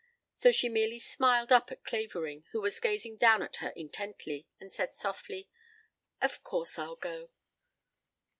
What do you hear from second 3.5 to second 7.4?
her intently, and said softly: "Of course I'll go.